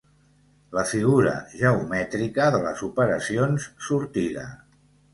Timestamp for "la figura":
0.77-1.33